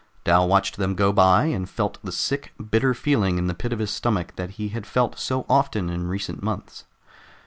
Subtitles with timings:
[0.23, 3.77] Dal watched them go by, and felt the sick, bitter feeling in the pit of
[3.77, 6.85] his stomach that he had felt so often in recent months.